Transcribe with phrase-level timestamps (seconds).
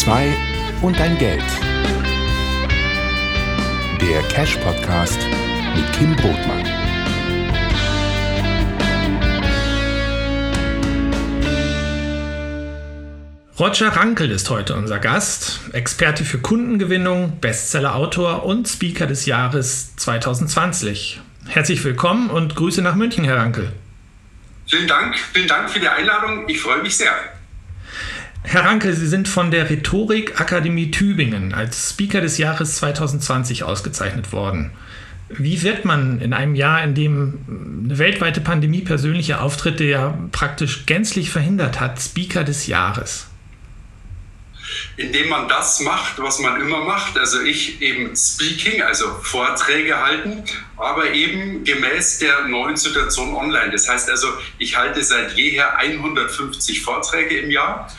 [0.00, 0.34] Die zwei
[0.80, 1.44] und dein Geld.
[4.00, 5.18] Der Cash Podcast
[5.76, 6.64] mit Kim Brotmann.
[13.58, 21.20] Roger Rankel ist heute unser Gast, Experte für Kundengewinnung, Bestseller-Autor und Speaker des Jahres 2020.
[21.46, 23.70] Herzlich willkommen und Grüße nach München, Herr Rankel.
[24.66, 26.48] Vielen Dank, vielen Dank für die Einladung.
[26.48, 27.12] Ich freue mich sehr.
[28.42, 34.72] Herr Ranke, Sie sind von der Rhetorik-Akademie Tübingen als Speaker des Jahres 2020 ausgezeichnet worden.
[35.28, 40.86] Wie wird man in einem Jahr, in dem eine weltweite Pandemie persönliche Auftritte ja praktisch
[40.86, 43.26] gänzlich verhindert hat, Speaker des Jahres?
[44.96, 47.18] indem man das macht, was man immer macht.
[47.18, 50.44] Also ich eben Speaking, also Vorträge halten,
[50.76, 53.70] aber eben gemäß der neuen Situation online.
[53.72, 57.90] Das heißt also, ich halte seit jeher 150 Vorträge im Jahr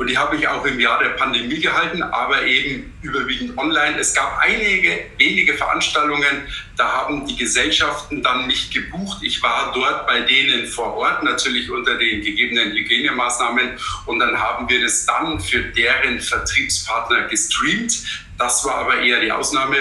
[0.00, 3.98] und die habe ich auch im Jahr der Pandemie gehalten, aber eben überwiegend online.
[3.98, 6.48] Es gab einige wenige Veranstaltungen,
[6.78, 9.18] da haben die Gesellschaften dann mich gebucht.
[9.20, 13.72] Ich war dort bei denen vor Ort, natürlich unter den gegebenen Hygienemaßnahmen.
[14.06, 18.24] Und dann haben wir das dann für deren Vertriebspartner gestreamt.
[18.40, 19.76] Das war aber eher die Ausnahme.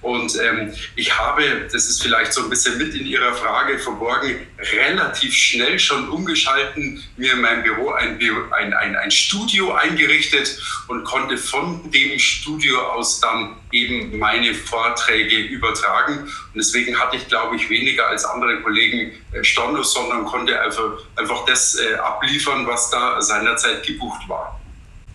[0.00, 4.46] Und ähm, ich habe, das ist vielleicht so ein bisschen mit in Ihrer Frage verborgen,
[4.56, 8.20] relativ schnell schon umgeschalten, mir in meinem Büro ein,
[8.52, 15.36] ein, ein, ein Studio eingerichtet und konnte von dem Studio aus dann eben meine Vorträge
[15.36, 16.20] übertragen.
[16.20, 20.98] Und deswegen hatte ich, glaube ich, weniger als andere Kollegen äh, Stornos, sondern konnte einfach,
[21.16, 24.60] einfach das äh, abliefern, was da seinerzeit gebucht war.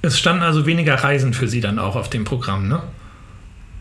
[0.02, 2.82] Es standen also weniger Reisen für Sie dann auch auf dem Programm, ne?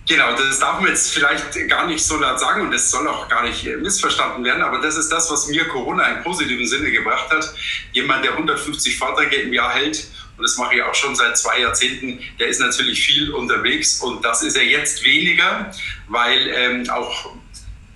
[0.09, 3.29] Genau, das darf man jetzt vielleicht gar nicht so laut sagen und das soll auch
[3.29, 7.31] gar nicht missverstanden werden, aber das ist das, was mir Corona im positiven Sinne gebracht
[7.31, 7.55] hat.
[7.93, 10.09] Jemand, der 150 Vorträge im Jahr hält,
[10.39, 14.25] und das mache ich auch schon seit zwei Jahrzehnten, der ist natürlich viel unterwegs und
[14.25, 15.71] das ist er jetzt weniger,
[16.07, 17.33] weil ähm, auch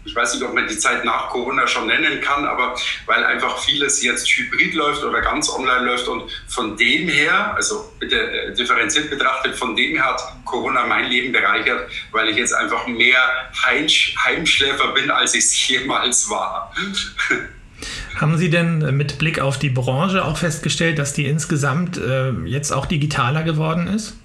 [0.04, 2.74] ich weiß nicht, ob man die Zeit nach Corona schon nennen kann, aber
[3.06, 7.92] weil einfach vieles jetzt hybrid läuft oder ganz online läuft und von dem her, also
[8.00, 12.52] bitte äh, differenziert betrachtet, von dem her hat Corona mein Leben bereichert, weil ich jetzt
[12.52, 13.18] einfach mehr
[13.64, 16.72] Heimschläfer bin, als ich es jemals war.
[18.20, 22.72] Haben Sie denn mit Blick auf die Branche auch festgestellt, dass die insgesamt äh, jetzt
[22.72, 24.16] auch digitaler geworden ist?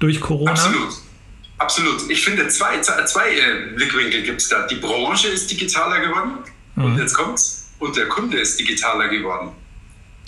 [0.00, 0.52] Durch Corona?
[0.52, 1.07] Absolut.
[1.58, 2.08] Absolut.
[2.08, 4.66] Ich finde, zwei, zwei äh, Blickwinkel gibt es da.
[4.66, 6.38] Die Branche ist digitaler geworden
[6.76, 6.84] mhm.
[6.84, 7.70] und jetzt kommt's.
[7.80, 9.52] Und der Kunde ist digitaler geworden.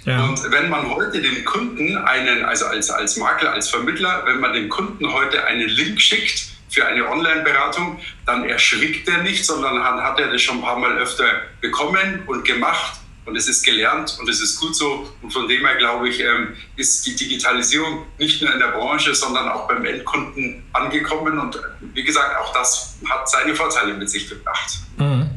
[0.05, 0.25] Ja.
[0.25, 4.53] Und wenn man heute dem Kunden einen, also als, als Makler, als Vermittler, wenn man
[4.53, 10.03] dem Kunden heute einen Link schickt für eine Online-Beratung, dann erschrickt er nicht, sondern dann
[10.03, 13.00] hat er das schon ein paar Mal öfter bekommen und gemacht
[13.31, 15.09] und es ist gelernt und es ist gut so.
[15.23, 19.15] Und von dem her, glaube ich, ähm, ist die Digitalisierung nicht nur in der Branche,
[19.15, 21.39] sondern auch beim Endkunden angekommen.
[21.39, 21.59] Und
[21.95, 24.79] wie gesagt, auch das hat seine Vorteile mit sich gebracht.
[24.99, 25.31] Mhm.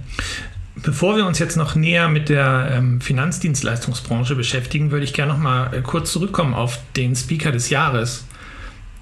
[0.76, 5.40] Bevor wir uns jetzt noch näher mit der ähm, Finanzdienstleistungsbranche beschäftigen, würde ich gerne noch
[5.40, 8.26] mal äh, kurz zurückkommen auf den Speaker des Jahres.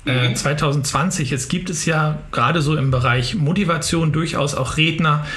[0.05, 0.35] Äh, mhm.
[0.35, 1.29] 2020.
[1.29, 5.27] Jetzt gibt es ja gerade so im Bereich Motivation durchaus auch Redner,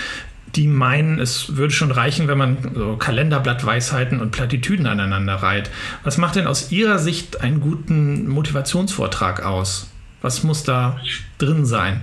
[0.57, 5.71] die meinen, es würde schon reichen, wenn man so Kalenderblattweisheiten und Plattitüden aneinander reiht.
[6.03, 9.91] Was macht denn aus Ihrer Sicht einen guten Motivationsvortrag aus?
[10.23, 11.01] Was muss da
[11.39, 12.03] drin sein?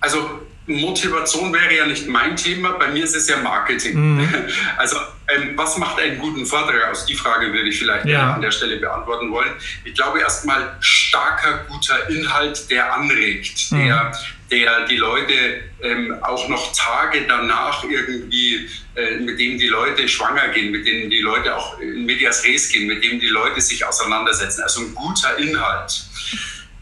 [0.00, 0.18] Also
[0.66, 4.16] Motivation wäre ja nicht mein Thema, bei mir ist es ja Marketing.
[4.16, 4.28] Mhm.
[4.76, 4.96] Also
[5.28, 7.06] ähm, was macht einen guten Vortrag aus?
[7.06, 8.34] Die Frage würde ich vielleicht ja.
[8.34, 9.52] an der Stelle beantworten wollen.
[9.84, 13.86] Ich glaube erstmal starker, guter Inhalt, der anregt, mhm.
[13.86, 14.12] der,
[14.50, 20.48] der die Leute ähm, auch noch Tage danach irgendwie, äh, mit dem die Leute schwanger
[20.48, 23.84] gehen, mit denen die Leute auch in Medias Res gehen, mit dem die Leute sich
[23.84, 24.62] auseinandersetzen.
[24.62, 26.04] Also ein guter Inhalt.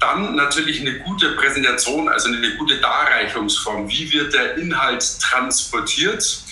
[0.00, 3.88] Dann natürlich eine gute Präsentation, also eine gute Darreichungsform.
[3.88, 6.42] Wie wird der Inhalt transportiert?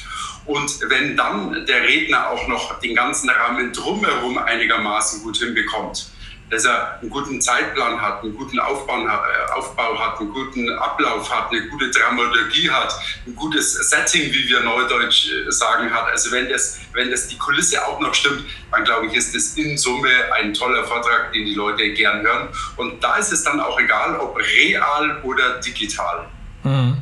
[0.47, 6.11] Und wenn dann der Redner auch noch den ganzen Rahmen drumherum einigermaßen gut hinbekommt,
[6.51, 11.31] dass er einen guten Zeitplan hat, einen guten Aufbau, äh, Aufbau hat, einen guten Ablauf
[11.31, 12.93] hat, eine gute Dramaturgie hat,
[13.27, 16.09] ein gutes Setting, wie wir Neudeutsch äh, sagen, hat.
[16.11, 19.55] Also wenn das, wenn das die Kulisse auch noch stimmt, dann glaube ich, ist das
[19.57, 22.49] in Summe ein toller Vortrag, den die Leute gern hören.
[22.77, 26.27] Und da ist es dann auch egal, ob real oder digital.
[26.65, 26.97] Mhm.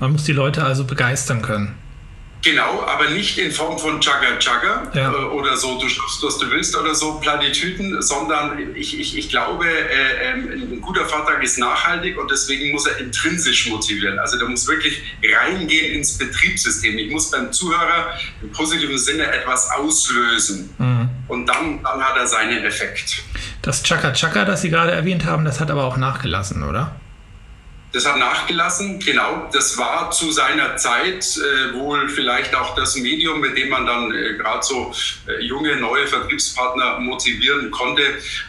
[0.00, 1.79] Man muss die Leute also begeistern können.
[2.42, 5.12] Genau, aber nicht in Form von Chugga Chugga ja.
[5.12, 9.28] äh, oder so, du schaffst, was du willst oder so, Platitüten, sondern ich, ich, ich
[9.28, 14.18] glaube, äh, äh, ein guter Vortrag ist nachhaltig und deswegen muss er intrinsisch motivieren.
[14.18, 16.96] Also der muss wirklich reingehen ins Betriebssystem.
[16.98, 20.70] Ich muss beim Zuhörer im positiven Sinne etwas auslösen.
[20.78, 21.08] Mhm.
[21.28, 23.22] und dann, dann hat er seinen Effekt.
[23.62, 26.94] Das Chaka Chaka, das Sie gerade erwähnt haben, das hat aber auch nachgelassen, oder?
[27.92, 29.48] Das hat nachgelassen, genau.
[29.52, 34.14] Das war zu seiner Zeit äh, wohl vielleicht auch das Medium, mit dem man dann
[34.14, 34.94] äh, gerade so
[35.26, 38.02] äh, junge, neue Vertriebspartner motivieren konnte.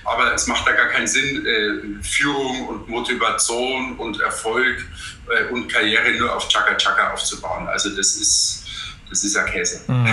[0.03, 4.85] Aber es macht da gar keinen Sinn, äh, Führung und Motivation und Erfolg
[5.29, 7.67] äh, und Karriere nur auf Chaka Chaka aufzubauen.
[7.67, 8.63] Also das ist
[9.11, 9.81] das ist ja Käse.
[9.87, 10.07] Mhm.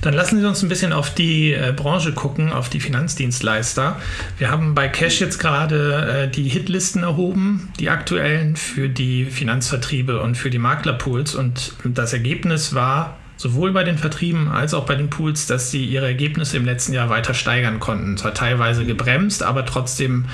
[0.00, 4.00] Dann lassen Sie uns ein bisschen auf die äh, Branche gucken, auf die Finanzdienstleister.
[4.38, 10.20] Wir haben bei Cash jetzt gerade äh, die Hitlisten erhoben, die aktuellen für die Finanzvertriebe
[10.22, 11.34] und für die Maklerpools.
[11.34, 15.84] Und das Ergebnis war sowohl bei den Vertrieben als auch bei den Pools, dass sie
[15.84, 18.16] ihre Ergebnisse im letzten Jahr weiter steigern konnten.
[18.16, 20.26] Zwar teilweise gebremst, aber trotzdem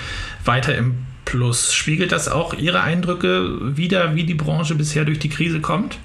[0.45, 1.73] weiter im Plus.
[1.73, 5.99] Spiegelt das auch Ihre Eindrücke wieder, wie die Branche bisher durch die Krise kommt?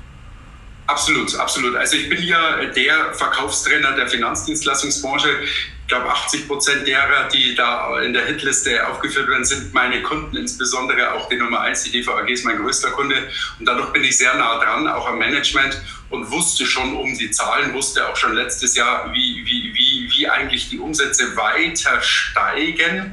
[0.87, 1.75] Absolut, absolut.
[1.75, 5.29] Also ich bin ja der Verkaufstrainer der Finanzdienstleistungsbranche.
[5.41, 10.35] Ich glaube, 80 Prozent derer, die da in der Hitliste aufgeführt werden, sind meine Kunden,
[10.35, 13.15] insbesondere auch die Nummer 1, die DVAG ist mein größter Kunde.
[13.59, 15.79] Und dadurch bin ich sehr nah dran, auch am Management
[16.09, 20.29] und wusste schon um die Zahlen, wusste auch schon letztes Jahr, wie, wie, wie, wie
[20.29, 23.11] eigentlich die Umsätze weiter steigen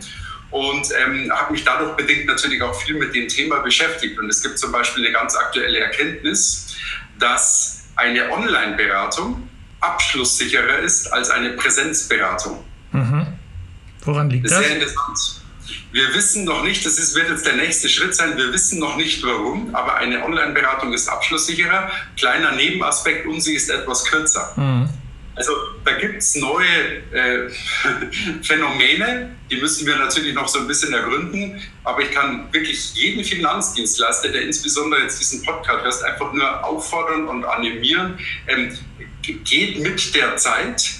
[0.53, 4.19] und ähm, habe mich dadurch bedingt natürlich auch viel mit dem Thema beschäftigt.
[4.19, 6.77] Und es gibt zum Beispiel eine ganz aktuelle Erkenntnis,
[7.19, 9.49] dass eine Online-Beratung
[9.81, 12.63] abschlusssicherer ist als eine Präsenzberatung.
[12.93, 13.27] Mhm.
[14.05, 14.59] Woran liegt das?
[14.59, 15.41] Sehr interessant.
[15.91, 18.97] Wir wissen noch nicht, das ist, wird jetzt der nächste Schritt sein, wir wissen noch
[18.97, 21.91] nicht warum, aber eine Online-Beratung ist abschlusssicherer.
[22.17, 24.53] Kleiner Nebenaspekt, und sie ist etwas kürzer.
[24.57, 24.89] Mhm.
[25.35, 25.53] Also
[25.85, 26.67] da gibt es neue
[27.13, 27.51] äh,
[28.43, 31.61] Phänomene, die müssen wir natürlich noch so ein bisschen ergründen.
[31.85, 37.29] Aber ich kann wirklich jeden Finanzdienstleister, der insbesondere jetzt diesen Podcast hört, einfach nur auffordern
[37.29, 38.19] und animieren.
[38.47, 38.77] Ähm,
[39.23, 40.91] geht mit der Zeit,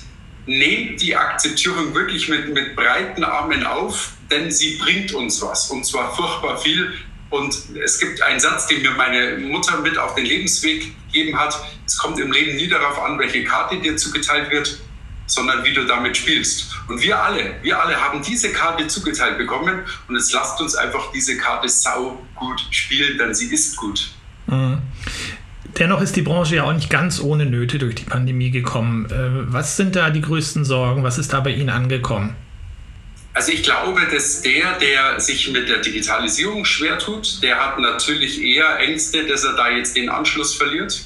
[0.47, 5.71] nehmt die Akzeptierung wirklich mit, mit breiten Armen auf, denn sie bringt uns was.
[5.71, 6.95] Und zwar furchtbar viel.
[7.33, 11.59] Und es gibt einen Satz, den mir meine Mutter mit auf den Lebensweg gegeben hat.
[11.87, 14.79] Es kommt im Leben nie darauf an, welche Karte dir zugeteilt wird,
[15.27, 16.67] sondern wie du damit spielst.
[16.89, 21.11] Und wir alle, wir alle haben diese Karte zugeteilt bekommen und jetzt lasst uns einfach
[21.13, 24.11] diese Karte sau gut spielen, denn sie ist gut.
[24.47, 24.83] Mhm.
[25.79, 29.07] Dennoch ist die Branche ja auch nicht ganz ohne Nöte durch die Pandemie gekommen.
[29.07, 31.03] Äh, was sind da die größten Sorgen?
[31.03, 32.37] Was ist da bei Ihnen angekommen?
[33.35, 38.43] Also ich glaube, dass der, der sich mit der Digitalisierung schwer tut, der hat natürlich
[38.43, 41.03] eher Ängste, dass er da jetzt den Anschluss verliert.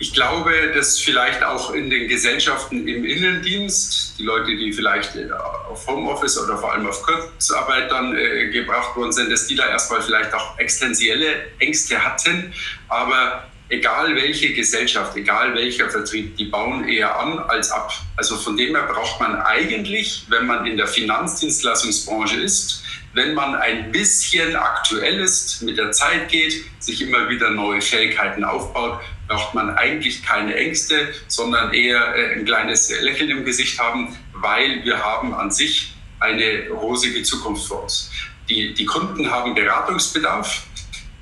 [0.00, 5.30] Ich glaube, dass vielleicht auch in den Gesellschaften im Innendienst, die Leute, die vielleicht äh,
[5.30, 9.68] auf Homeoffice oder vor allem auf Kurzarbeit dann äh, gebracht worden sind, dass die da
[9.68, 12.52] erstmal vielleicht auch existenzielle Ängste hatten.
[12.88, 17.92] Aber egal welche Gesellschaft, egal welcher Vertrieb, die bauen eher an als ab.
[18.16, 22.82] Also von dem her braucht man eigentlich, wenn man in der Finanzdienstleistungsbranche ist,
[23.14, 28.44] wenn man ein bisschen aktuell ist, mit der Zeit geht, sich immer wieder neue Fähigkeiten
[28.44, 34.16] aufbaut, braucht man eigentlich keine Ängste, sondern eher äh, ein kleines Lächeln im Gesicht haben,
[34.32, 38.10] weil wir haben an sich eine rosige Zukunft vor uns.
[38.48, 40.64] Die, die Kunden haben Beratungsbedarf,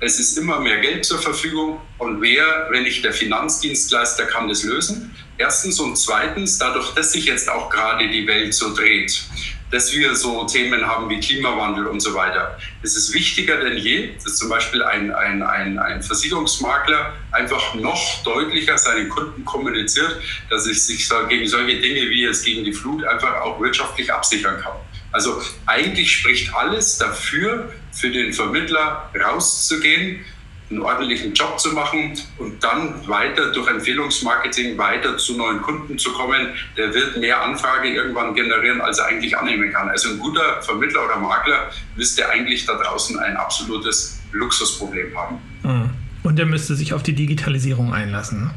[0.03, 4.63] es ist immer mehr Geld zur Verfügung und wer, wenn nicht der Finanzdienstleister, kann das
[4.63, 5.15] lösen?
[5.37, 9.23] Erstens und zweitens, dadurch, dass sich jetzt auch gerade die Welt so dreht,
[9.71, 12.57] dass wir so Themen haben wie Klimawandel und so weiter.
[12.83, 18.23] Es ist wichtiger denn je, dass zum Beispiel ein, ein, ein, ein Versicherungsmakler einfach noch
[18.23, 23.03] deutlicher seinen Kunden kommuniziert, dass er sich gegen solche Dinge wie jetzt gegen die Flut
[23.05, 24.75] einfach auch wirtschaftlich absichern kann.
[25.13, 30.25] Also eigentlich spricht alles dafür, für den Vermittler rauszugehen,
[30.69, 36.11] einen ordentlichen Job zu machen und dann weiter durch Empfehlungsmarketing weiter zu neuen Kunden zu
[36.13, 39.87] kommen, der wird mehr Anfrage irgendwann generieren, als er eigentlich annehmen kann.
[39.89, 45.37] Also ein guter Vermittler oder Makler müsste eigentlich da draußen ein absolutes Luxusproblem haben.
[45.61, 45.89] Mhm.
[46.23, 48.49] Und er müsste sich auf die Digitalisierung einlassen.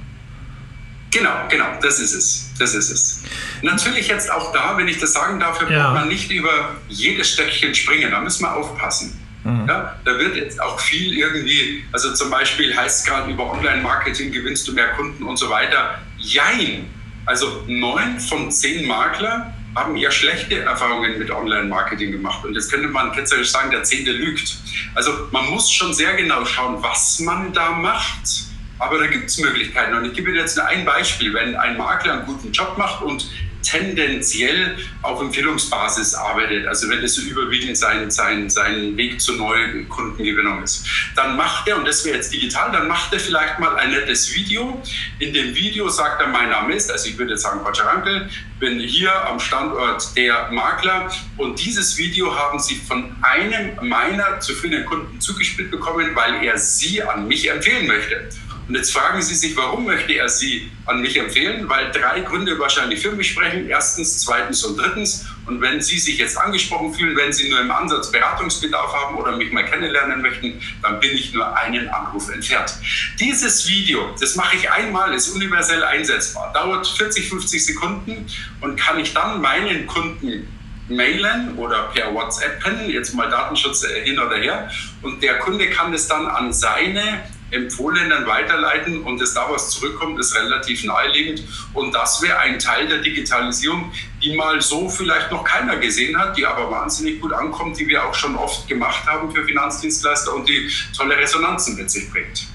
[1.11, 2.51] Genau, genau, das ist es.
[2.59, 3.23] Das ist es.
[3.63, 5.67] Natürlich jetzt auch da, wenn ich das sagen darf, ja.
[5.67, 8.11] braucht man nicht über jedes Stöckchen springen.
[8.11, 9.19] Da müssen wir aufpassen.
[9.45, 9.67] Mhm.
[9.69, 14.33] Ja, da wird jetzt auch viel irgendwie, also zum Beispiel heißt es gerade über Online-Marketing
[14.33, 16.01] gewinnst du mehr Kunden und so weiter.
[16.19, 16.91] Jein.
[17.27, 22.45] Also neun von zehn Makler haben eher schlechte Erfahrungen mit Online-Marketing gemacht.
[22.45, 24.57] Und jetzt könnte man ketzerisch sagen, der Zehnte lügt.
[24.95, 28.46] Also man muss schon sehr genau schauen, was man da macht
[28.79, 29.95] aber da gibt es Möglichkeiten.
[29.95, 31.33] Und ich gebe dir jetzt ein Beispiel.
[31.35, 33.27] Wenn ein Makler einen guten Job macht und
[33.67, 39.89] tendenziell auf Empfehlungsbasis arbeitet, also wenn das so überwiegend sein, sein, sein Weg zur neuen
[39.89, 43.77] Kundengewinnung ist, dann macht er, und das wäre jetzt digital, dann macht er vielleicht mal
[43.77, 44.81] ein nettes Video.
[45.19, 48.29] In dem Video sagt er, mein Name ist, also ich würde jetzt sagen Quatscharankel,
[48.61, 54.87] bin hier am Standort der Makler und dieses Video haben Sie von einem meiner zufriedenen
[54.87, 58.29] Kunden zugespielt bekommen, weil er Sie an mich empfehlen möchte.
[58.69, 61.69] Und jetzt fragen Sie sich, warum möchte er Sie an mich empfehlen?
[61.69, 63.69] Weil drei Gründe wahrscheinlich für mich sprechen.
[63.69, 65.25] Erstens, zweitens und drittens.
[65.47, 69.37] Und wenn Sie sich jetzt angesprochen fühlen, wenn Sie nur im Ansatz Beratungsbedarf haben oder
[69.37, 72.75] mich mal kennenlernen möchten, dann bin ich nur einen Anruf entfernt.
[73.21, 78.27] Dieses Video, das mache ich einmal, ist universell einsetzbar, dauert 40, 50 Sekunden
[78.61, 80.49] und kann ich dann meinen Kunden
[80.89, 84.71] mailen oder per WhatsApp pennen, jetzt mal Datenschutz hin oder her.
[85.03, 90.19] Und der Kunde kann es dann an seine Empfohlenen weiterleiten und das da was zurückkommt,
[90.19, 91.43] ist relativ naheliegend.
[91.75, 96.37] Und das wäre ein Teil der Digitalisierung, die mal so vielleicht noch keiner gesehen hat,
[96.37, 100.49] die aber wahnsinnig gut ankommt, die wir auch schon oft gemacht haben für Finanzdienstleister und
[100.49, 102.47] die tolle Resonanzen mit sich bringt.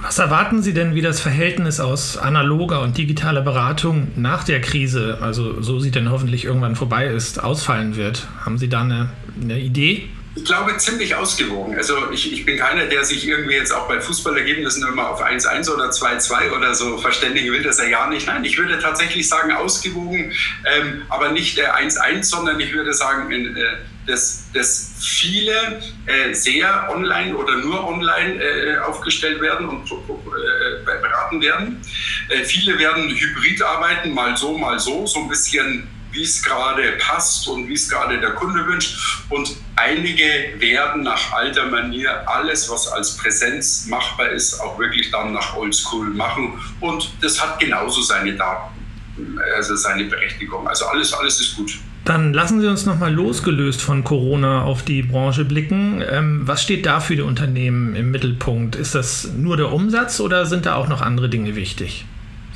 [0.00, 5.18] Was erwarten Sie denn, wie das Verhältnis aus analoger und digitaler Beratung nach der Krise,
[5.20, 8.28] also so sie denn hoffentlich irgendwann vorbei ist, ausfallen wird?
[8.44, 9.10] Haben Sie da eine,
[9.42, 10.08] eine Idee?
[10.38, 11.76] Ich glaube, ziemlich ausgewogen.
[11.76, 15.68] Also ich, ich bin keiner, der sich irgendwie jetzt auch bei Fußballergebnissen immer auf 1-1
[15.68, 18.28] oder 2-2 oder so verständigen will, das er ja nicht.
[18.28, 20.32] Nein, ich würde tatsächlich sagen ausgewogen,
[20.64, 23.62] ähm, aber nicht 1-1, äh, sondern ich würde sagen, äh,
[24.06, 31.42] dass, dass viele äh, sehr online oder nur online äh, aufgestellt werden und äh, beraten
[31.42, 31.82] werden.
[32.28, 36.92] Äh, viele werden hybrid arbeiten, mal so, mal so, so ein bisschen wie es gerade
[36.98, 38.96] passt und wie es gerade der Kunde wünscht.
[39.28, 40.24] Und einige
[40.58, 46.10] werden nach alter Manier alles, was als Präsenz machbar ist, auch wirklich dann nach Oldschool
[46.10, 46.54] machen.
[46.80, 50.66] Und das hat genauso seine Daten, also seine Berechtigung.
[50.66, 51.78] Also alles, alles ist gut.
[52.04, 56.02] Dann lassen Sie uns nochmal losgelöst von Corona auf die Branche blicken.
[56.08, 58.76] Ähm, was steht da für die Unternehmen im Mittelpunkt?
[58.76, 62.06] Ist das nur der Umsatz oder sind da auch noch andere Dinge wichtig?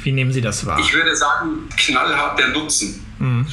[0.03, 0.81] Wie nehmen Sie das wahr?
[0.81, 3.05] Ich würde sagen, knallhart der Nutzen.
[3.19, 3.47] Mhm.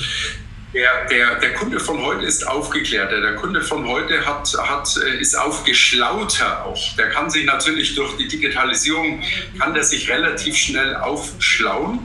[0.73, 3.21] Der, der, der Kunde von heute ist aufgeklärter.
[3.21, 6.95] Der Kunde von heute hat, hat, äh, ist aufgeschlauter auch.
[6.95, 9.23] Der kann sich natürlich durch die Digitalisierung,
[9.57, 11.99] kann der sich relativ schnell aufschlauen.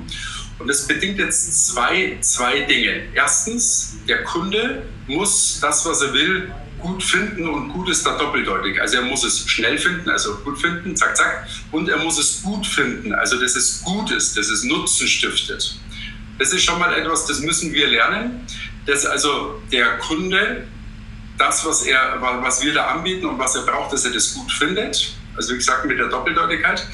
[0.59, 3.03] Und das bedingt jetzt zwei, zwei Dinge.
[3.15, 8.81] Erstens, der Kunde muss das, was er will, gut finden und gut ist da doppeldeutig.
[8.81, 11.47] Also er muss es schnell finden, also gut finden, zack, zack.
[11.71, 15.79] Und er muss es gut finden, also dass es gut ist, dass es Nutzen stiftet.
[16.39, 18.47] Das ist schon mal etwas, das müssen wir lernen,
[18.87, 20.67] dass also der Kunde
[21.39, 24.53] das, was, er, was wir da anbieten und was er braucht, dass er das gut
[24.53, 25.15] findet.
[25.37, 26.87] Also wie gesagt mit der Doppeldeutigkeit.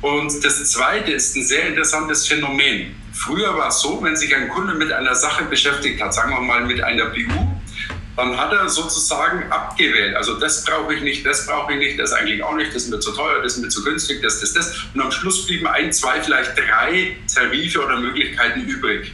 [0.00, 2.94] Und das Zweite ist ein sehr interessantes Phänomen.
[3.12, 6.40] Früher war es so, wenn sich ein Kunde mit einer Sache beschäftigt hat, sagen wir
[6.40, 7.62] mal mit einer BU,
[8.16, 10.16] dann hat er sozusagen abgewählt.
[10.16, 12.90] Also das brauche ich nicht, das brauche ich nicht, das eigentlich auch nicht, das ist
[12.90, 14.76] mir zu teuer, das ist mir zu günstig, das, das, das.
[14.94, 19.12] Und am Schluss blieben ein, zwei, vielleicht drei Tarife oder Möglichkeiten übrig.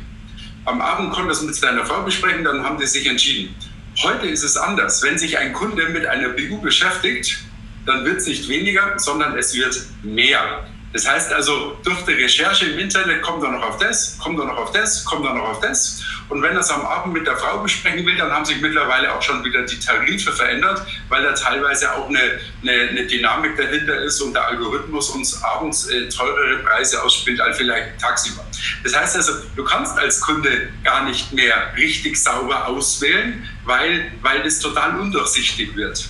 [0.67, 3.55] Am Abend konnte das mit seiner Frau besprechen, dann haben die sich entschieden.
[4.03, 5.03] Heute ist es anders.
[5.03, 7.39] Wenn sich ein Kunde mit einer BU beschäftigt,
[7.87, 10.67] dann wird es nicht weniger, sondern es wird mehr.
[10.93, 14.47] Das heißt also, durch die Recherche im Internet kommt er noch auf das, kommt er
[14.47, 16.03] noch auf das, kommt er noch auf das.
[16.29, 19.15] Und wenn er es am Abend mit der Frau besprechen will, dann haben sich mittlerweile
[19.15, 24.01] auch schon wieder die Tarife verändert, weil da teilweise auch eine, eine, eine Dynamik dahinter
[24.01, 28.45] ist und der Algorithmus uns abends äh, teurere Preise ausspielt als vielleicht tagsüber.
[28.83, 34.43] Das heißt also, du kannst als Kunde gar nicht mehr richtig sauber auswählen, weil, weil
[34.43, 36.09] das total undurchsichtig wird.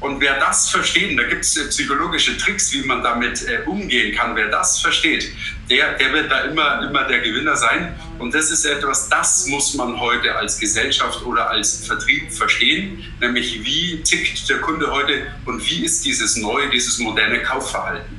[0.00, 4.36] Und wer das versteht, da gibt es psychologische Tricks, wie man damit äh, umgehen kann,
[4.36, 5.32] wer das versteht,
[5.68, 7.94] der, der wird da immer, immer der Gewinner sein.
[8.18, 13.64] Und das ist etwas, das muss man heute als Gesellschaft oder als Vertrieb verstehen, nämlich
[13.64, 18.18] wie tickt der Kunde heute und wie ist dieses neue, dieses moderne Kaufverhalten.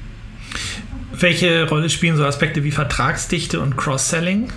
[1.14, 4.52] Welche Rolle spielen so Aspekte wie Vertragsdichte und Cross-Selling?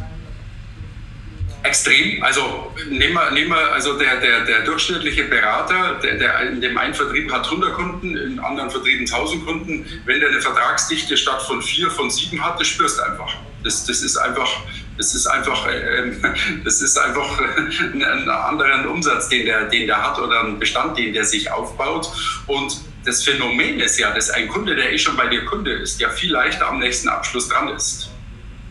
[1.65, 2.23] Extrem.
[2.23, 6.77] Also nehmen wir, nehmen wir also der, der, der durchschnittliche Berater, der, der in dem
[6.77, 9.87] einen Vertrieb hat 100 Kunden, in anderen Vertrieben 1000 Kunden.
[10.05, 13.37] Wenn der eine Vertragsdichte statt von vier, von sieben hat, das spürst du einfach.
[13.63, 14.49] Das, das ist einfach,
[14.97, 16.13] das ist einfach, äh,
[16.65, 20.99] das ist einfach ein, ein anderer Umsatz, den der, den der hat oder ein Bestand,
[20.99, 22.11] den der sich aufbaut.
[22.49, 26.01] Und das Phänomen ist ja, dass ein Kunde, der eh schon bei dir Kunde ist,
[26.01, 28.11] ja viel leichter am nächsten Abschluss dran ist.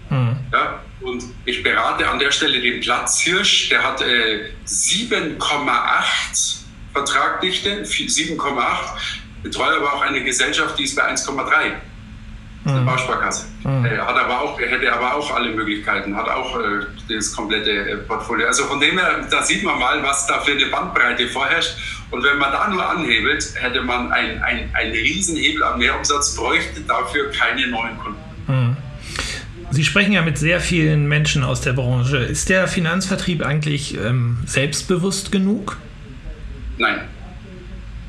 [0.10, 0.36] Mhm.
[0.51, 6.58] Ja, und ich berate an der Stelle den Platz Hirsch, der hat äh, 7,8
[6.93, 8.63] Vertragdichte, 7,8,
[9.43, 11.74] betreue aber auch eine Gesellschaft, die ist bei 1,3.
[12.63, 13.46] Das ist eine Bausparkasse.
[13.63, 13.86] Mhm.
[13.86, 17.98] Er, hat aber auch, hätte aber auch alle Möglichkeiten, hat auch äh, das komplette äh,
[17.98, 18.46] Portfolio.
[18.46, 21.75] Also von dem her, da sieht man mal, was da für eine Bandbreite vorherrscht.
[22.12, 27.31] Und wenn man da nur anhebelt, hätte man einen ein Riesenhebel an Mehrumsatz, bräuchte dafür
[27.31, 28.20] keine neuen Kunden.
[28.48, 28.77] Mhm.
[29.72, 32.18] Sie sprechen ja mit sehr vielen Menschen aus der Branche.
[32.18, 35.78] Ist der Finanzvertrieb eigentlich ähm, selbstbewusst genug?
[36.78, 37.00] Nein.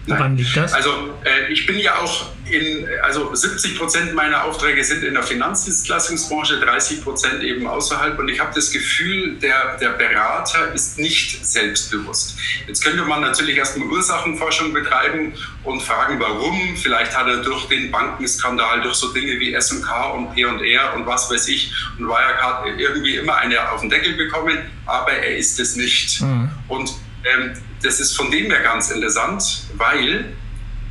[0.06, 0.72] Woran liegt das?
[0.72, 0.90] Also
[1.24, 6.58] äh, ich bin ja auch in, also 70 Prozent meiner Aufträge sind in der Finanzdienstleistungsbranche,
[6.58, 8.18] 30 Prozent eben außerhalb.
[8.18, 12.36] Und ich habe das Gefühl, der, der Berater ist nicht selbstbewusst.
[12.66, 16.76] Jetzt könnte man natürlich erstmal Ursachenforschung betreiben und fragen, warum.
[16.76, 21.30] Vielleicht hat er durch den Bankenskandal, durch so Dinge wie S&K und P&R und was
[21.30, 25.76] weiß ich und Wirecard irgendwie immer eine auf den Deckel bekommen, aber er ist es
[25.76, 26.20] nicht.
[26.20, 26.50] Mhm.
[26.68, 26.92] Und
[27.24, 30.32] ähm, das ist von dem her ganz interessant, weil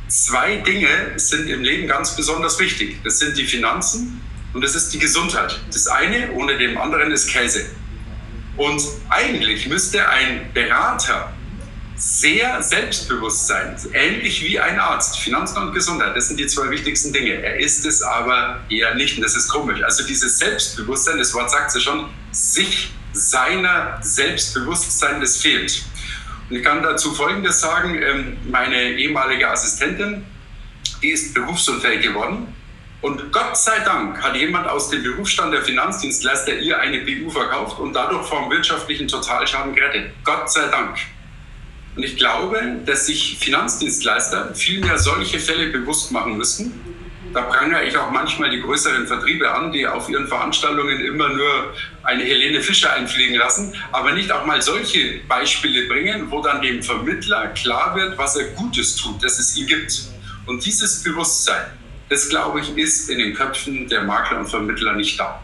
[0.08, 2.98] zwei Dinge sind im Leben ganz besonders wichtig.
[3.02, 4.20] Das sind die Finanzen
[4.52, 5.58] und das ist die Gesundheit.
[5.72, 7.66] Das eine ohne dem anderen ist Käse.
[8.56, 11.32] Und eigentlich müsste ein Berater
[11.96, 15.18] sehr selbstbewusst sein, ähnlich wie ein Arzt.
[15.18, 17.34] Finanzen und Gesundheit, das sind die zwei wichtigsten Dinge.
[17.34, 19.82] Er ist es aber eher nicht und das ist komisch.
[19.82, 25.84] Also dieses Selbstbewusstsein, das Wort sagt es ja schon, sich seiner Selbstbewusstsein, das fehlt.
[26.52, 28.00] Ich kann dazu Folgendes sagen.
[28.02, 30.22] Ähm, meine ehemalige Assistentin,
[31.02, 32.54] die ist berufsunfähig geworden.
[33.00, 37.80] Und Gott sei Dank hat jemand aus dem Berufsstand der Finanzdienstleister ihr eine BU verkauft
[37.80, 40.12] und dadurch vom wirtschaftlichen Totalschaden gerettet.
[40.24, 40.98] Gott sei Dank.
[41.96, 46.91] Und ich glaube, dass sich Finanzdienstleister viel mehr solche Fälle bewusst machen müssen
[47.32, 51.74] da prangere ich auch manchmal die größeren Vertriebe an, die auf ihren Veranstaltungen immer nur
[52.02, 56.82] eine Helene Fischer einfliegen lassen, aber nicht auch mal solche Beispiele bringen, wo dann dem
[56.82, 60.04] Vermittler klar wird, was er Gutes tut, dass es ihn gibt.
[60.46, 61.64] Und dieses Bewusstsein,
[62.08, 65.40] das glaube ich, ist in den Köpfen der Makler und Vermittler nicht da.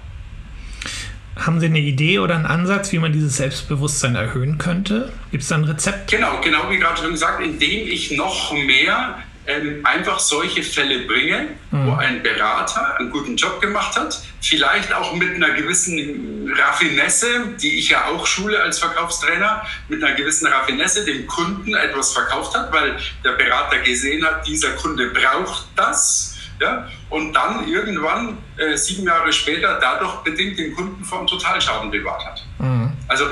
[1.36, 5.12] Haben Sie eine Idee oder einen Ansatz, wie man dieses Selbstbewusstsein erhöhen könnte?
[5.30, 6.10] Gibt es da ein Rezept?
[6.10, 11.48] Genau, genau wie gerade schon gesagt, indem ich noch mehr ähm, einfach solche Fälle bringe,
[11.70, 11.86] mhm.
[11.86, 17.78] wo ein Berater einen guten Job gemacht hat, vielleicht auch mit einer gewissen Raffinesse, die
[17.78, 22.70] ich ja auch schule als Verkaufstrainer, mit einer gewissen Raffinesse dem Kunden etwas verkauft hat,
[22.72, 26.34] weil der Berater gesehen hat, dieser Kunde braucht das.
[26.60, 32.26] Ja, und dann irgendwann, äh, sieben Jahre später, dadurch bedingt den Kunden vom Totalschaden bewahrt
[32.26, 32.44] hat.
[32.58, 32.92] Mhm.
[33.06, 33.26] Also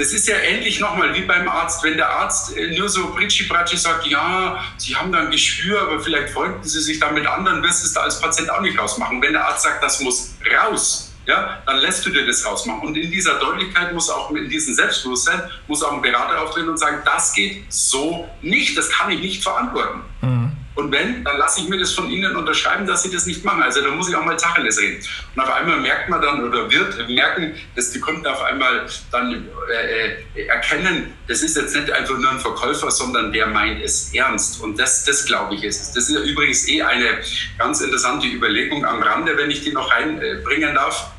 [0.00, 1.84] das ist ja ähnlich nochmal wie beim Arzt.
[1.84, 6.00] Wenn der Arzt äh, nur so britschi-bratschi sagt, ja, Sie haben da ein Geschwür, aber
[6.00, 8.78] vielleicht folgen Sie sich da mit anderen, wirst du es da als Patient auch nicht
[8.78, 9.20] rausmachen.
[9.20, 12.80] Wenn der Arzt sagt, das muss raus, ja, dann lässt du dir das rausmachen.
[12.80, 16.78] Und in dieser Deutlichkeit muss auch, in diesem Selbstbewusstsein, muss auch ein Berater auftreten und
[16.78, 20.00] sagen, das geht so nicht, das kann ich nicht verantworten.
[20.22, 20.52] Mhm.
[20.76, 23.62] Und wenn, dann lasse ich mir das von Ihnen unterschreiben, dass Sie das nicht machen.
[23.62, 25.04] Also da muss ich auch mal Tacheles reden.
[25.34, 29.48] Und auf einmal merkt man dann oder wird merken, dass die Kunden auf einmal dann
[29.68, 34.14] äh, äh, erkennen, das ist jetzt nicht einfach nur ein Verkäufer, sondern der meint es
[34.14, 34.62] ernst.
[34.62, 35.96] Und das, das glaube ich ist.
[35.96, 37.18] Das ist übrigens eh eine
[37.58, 41.10] ganz interessante Überlegung am Rande, wenn ich die noch reinbringen darf.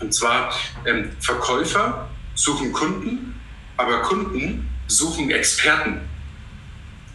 [0.00, 3.40] Und zwar ähm, Verkäufer suchen Kunden,
[3.76, 6.00] aber Kunden suchen Experten.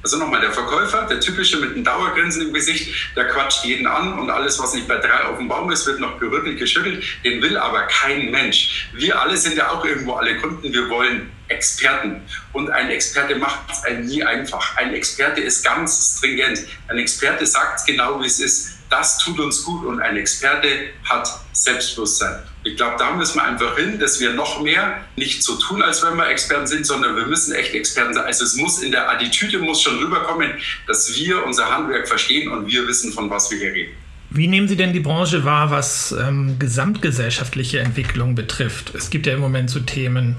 [0.01, 4.17] Also nochmal, der Verkäufer, der typische mit einem Dauergrinsen im Gesicht, der quatscht jeden an
[4.17, 7.03] und alles, was nicht bei drei auf dem Baum ist, wird noch gerüttelt, geschüttelt.
[7.25, 8.87] Den will aber kein Mensch.
[8.93, 10.71] Wir alle sind ja auch irgendwo alle Kunden.
[10.71, 12.21] Wir wollen Experten.
[12.53, 14.77] Und ein Experte macht es einem nie einfach.
[14.77, 16.61] Ein Experte ist ganz stringent.
[16.87, 18.75] Ein Experte sagt genau, wie es ist.
[18.89, 20.67] Das tut uns gut und ein Experte
[21.07, 22.39] hat Selbstbewusstsein.
[22.63, 26.03] Ich glaube, da müssen wir einfach hin, dass wir noch mehr nicht so tun, als
[26.03, 28.25] wenn wir Experten sind, sondern wir müssen echt Experten sein.
[28.25, 30.53] Also es muss in der Attitüde muss schon rüberkommen,
[30.87, 33.93] dass wir unser Handwerk verstehen und wir wissen, von was wir hier reden.
[34.31, 38.93] Wie nehmen Sie denn die Branche wahr, was ähm, gesamtgesellschaftliche Entwicklung betrifft?
[38.93, 40.35] Es gibt ja im Moment so Themen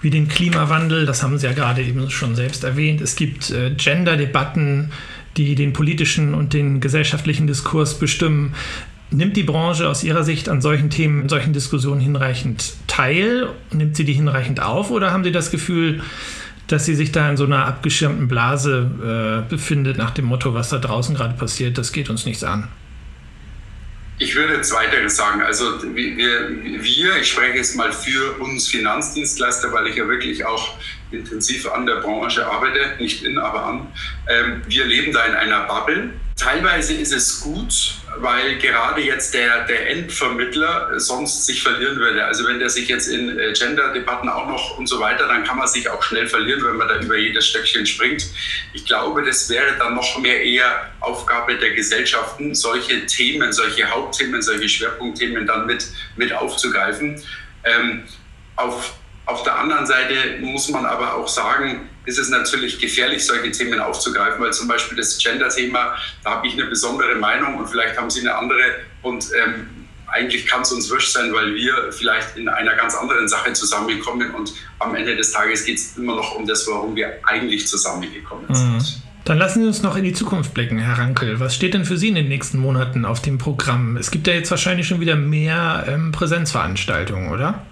[0.00, 3.00] wie den Klimawandel, das haben Sie ja gerade eben schon selbst erwähnt.
[3.00, 4.92] Es gibt äh, Gender-Debatten,
[5.36, 8.54] die den politischen und den gesellschaftlichen Diskurs bestimmen.
[9.10, 13.48] Nimmt die Branche aus Ihrer Sicht an solchen Themen, an solchen Diskussionen hinreichend teil?
[13.72, 16.02] Nimmt sie die hinreichend auf oder haben Sie das Gefühl,
[16.66, 20.68] dass sie sich da in so einer abgeschirmten Blase äh, befindet, nach dem Motto, was
[20.68, 22.68] da draußen gerade passiert, das geht uns nichts an?
[24.20, 25.42] Ich würde zweiteres sagen.
[25.42, 30.74] Also wir, wir, ich spreche jetzt mal für uns Finanzdienstleister, weil ich ja wirklich auch
[31.12, 33.92] intensiv an der Branche arbeite, nicht in, aber an.
[34.28, 39.64] Ähm, wir leben da in einer Bubble Teilweise ist es gut, weil gerade jetzt der,
[39.64, 42.24] der Endvermittler sonst sich verlieren würde.
[42.24, 45.58] Also wenn der sich jetzt in äh, Gender-Debatten auch noch und so weiter, dann kann
[45.58, 48.24] man sich auch schnell verlieren, wenn man da über jedes Stöckchen springt.
[48.72, 54.40] Ich glaube, das wäre dann noch mehr eher Aufgabe der Gesellschaften, solche Themen, solche Hauptthemen,
[54.40, 57.20] solche Schwerpunktthemen dann mit, mit aufzugreifen.
[57.64, 58.04] Ähm,
[58.54, 58.94] auf,
[59.26, 63.78] auf der anderen Seite muss man aber auch sagen, ist es natürlich gefährlich, solche Themen
[63.80, 65.94] aufzugreifen, weil zum Beispiel das Gender-Thema,
[66.24, 68.62] da habe ich eine besondere Meinung und vielleicht haben Sie eine andere
[69.02, 69.68] und ähm,
[70.06, 74.34] eigentlich kann es uns wurscht sein, weil wir vielleicht in einer ganz anderen Sache zusammenkommen
[74.34, 78.54] und am Ende des Tages geht es immer noch um das, warum wir eigentlich zusammengekommen
[78.54, 78.72] sind.
[78.72, 79.02] Mhm.
[79.26, 81.38] Dann lassen Sie uns noch in die Zukunft blicken, Herr Rankel.
[81.38, 83.98] Was steht denn für Sie in den nächsten Monaten auf dem Programm?
[83.98, 87.66] Es gibt ja jetzt wahrscheinlich schon wieder mehr ähm, Präsenzveranstaltungen, oder?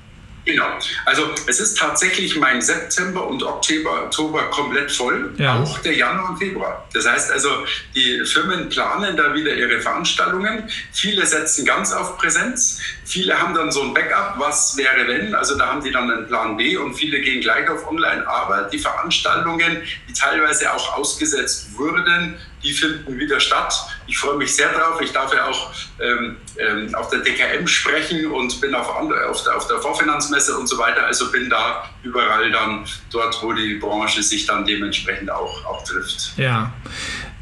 [0.47, 0.79] Genau.
[1.05, 5.61] Also es ist tatsächlich mein September und Oktober, Oktober komplett voll, ja.
[5.61, 6.89] auch der Januar und Februar.
[6.95, 7.49] Das heißt also,
[7.97, 10.71] die Firmen planen da wieder ihre Veranstaltungen.
[10.93, 12.81] Viele setzen ganz auf Präsenz.
[13.05, 15.35] Viele haben dann so ein Backup, was wäre wenn.
[15.35, 18.25] Also da haben die dann einen Plan B und viele gehen gleich auf Online.
[18.29, 23.73] Aber die Veranstaltungen, die teilweise auch ausgesetzt wurden, die finden wieder statt.
[24.07, 25.01] Ich freue mich sehr drauf.
[25.01, 29.57] Ich darf ja auch ähm, ähm, auf der DKM sprechen und bin auf, auf, der,
[29.57, 31.07] auf der Vorfinanzmesse und so weiter.
[31.07, 36.33] Also bin da überall dann dort, wo die Branche sich dann dementsprechend auch, auch trifft.
[36.37, 36.73] Ja.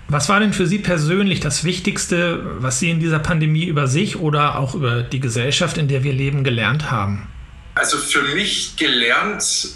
[0.08, 4.16] Was war denn für Sie persönlich das Wichtigste, was Sie in dieser Pandemie über sich
[4.16, 7.26] oder auch über die Gesellschaft, in der wir leben, gelernt haben?
[7.74, 9.68] Also für mich gelernt,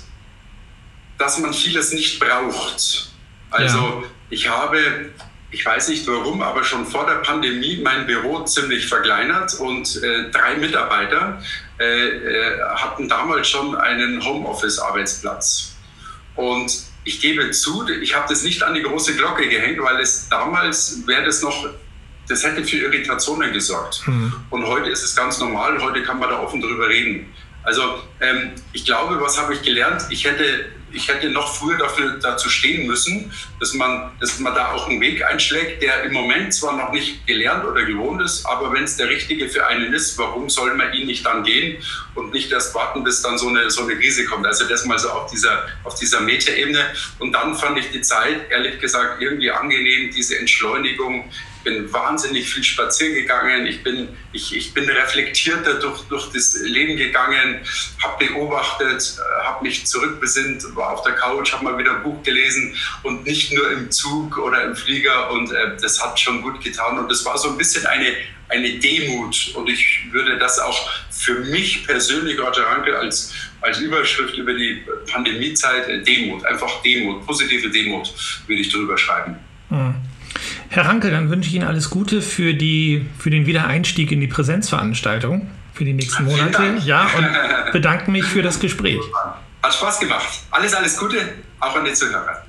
[1.17, 3.11] dass man vieles nicht braucht.
[3.51, 4.03] Also ja.
[4.29, 5.11] ich habe
[5.51, 10.31] ich weiß nicht warum, aber schon vor der Pandemie mein Büro ziemlich verkleinert und äh,
[10.31, 11.43] drei Mitarbeiter
[11.79, 15.75] äh, äh, hatten damals schon einen Homeoffice-Arbeitsplatz.
[16.37, 16.71] Und
[17.05, 21.07] ich gebe zu, ich habe das nicht an die große Glocke gehängt, weil es damals
[21.07, 21.71] wäre das noch,
[22.29, 24.03] das hätte für Irritationen gesorgt.
[24.07, 24.35] Mhm.
[24.51, 27.33] Und heute ist es ganz normal, heute kann man da offen drüber reden.
[27.63, 30.05] Also ähm, ich glaube, was habe ich gelernt?
[30.11, 34.73] Ich hätte ich hätte noch früher dafür dazu stehen müssen, dass man, dass man da
[34.73, 38.73] auch einen Weg einschlägt, der im Moment zwar noch nicht gelernt oder gewohnt ist, aber
[38.73, 41.83] wenn es der richtige für einen ist, warum soll man ihn nicht dann gehen
[42.15, 44.47] und nicht erst warten, bis dann so eine, so eine Krise kommt.
[44.47, 46.85] Also das mal so auf dieser, auf dieser Metaebene.
[47.19, 51.31] Und dann fand ich die Zeit, ehrlich gesagt, irgendwie angenehm, diese Entschleunigung,
[51.69, 56.97] bin wahnsinnig viel spazieren gegangen, ich bin, ich, ich bin reflektierter durch, durch das Leben
[56.97, 57.61] gegangen,
[58.03, 62.23] habe beobachtet, äh, habe mich zurückbesinnt, war auf der Couch, habe mal wieder ein Buch
[62.23, 66.63] gelesen und nicht nur im Zug oder im Flieger und äh, das hat schon gut
[66.63, 68.15] getan und das war so ein bisschen eine,
[68.49, 74.39] eine Demut und ich würde das auch für mich persönlich, Roger Rankel, als, als Überschrift
[74.39, 78.11] über die Pandemiezeit äh, Demut, einfach Demut, positive Demut
[78.47, 79.37] würde ich drüber schreiben.
[79.69, 80.08] Mhm.
[80.71, 84.27] Herr Ranke, dann wünsche ich Ihnen alles Gute für, die, für den Wiedereinstieg in die
[84.27, 86.77] Präsenzveranstaltung für die nächsten Monate.
[86.85, 89.01] Ja, und bedanke mich für das Gespräch.
[89.63, 90.29] Hat Spaß gemacht.
[90.51, 91.17] Alles, alles Gute,
[91.61, 92.43] auch an die Zuhörer.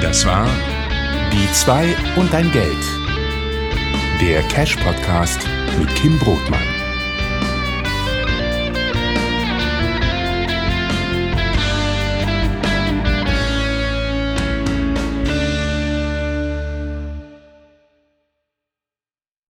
[0.00, 0.48] Das war
[1.32, 3.05] Die zwei und dein Geld
[4.20, 5.46] der Cash Podcast
[5.78, 6.75] mit Kim Brotmann.